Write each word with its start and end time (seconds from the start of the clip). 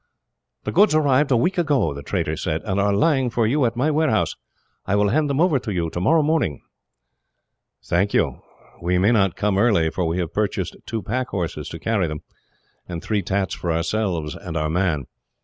"The 0.63 0.71
goods 0.71 0.95
arrived 0.95 1.29
a 1.29 1.37
week 1.37 1.59
ago," 1.59 1.93
the 1.93 2.01
trader 2.01 2.35
said, 2.35 2.63
"and 2.63 2.79
are 2.79 2.91
lying 2.91 3.29
for 3.29 3.45
you 3.45 3.65
at 3.65 3.75
my 3.75 3.91
warehouse. 3.91 4.35
I 4.87 4.95
will 4.95 5.09
hand 5.09 5.29
them 5.29 5.39
over 5.39 5.59
to 5.59 5.71
you, 5.71 5.91
tomorrow 5.91 6.23
morning." 6.23 6.63
"Thank 7.85 8.11
you. 8.11 8.41
We 8.81 8.97
may 8.97 9.11
not 9.11 9.35
come 9.35 9.59
early, 9.59 9.91
for 9.91 10.03
we 10.05 10.17
have 10.17 10.29
to 10.29 10.33
purchase 10.33 10.71
two 10.87 11.03
pack 11.03 11.27
horses 11.27 11.69
to 11.69 11.77
carry 11.77 12.07
them, 12.07 12.23
and 12.89 13.03
three 13.03 13.21
tats 13.21 13.53
for 13.53 13.71
ourselves 13.71 14.33
and 14.33 14.57
our 14.57 14.71
man. 14.71 15.05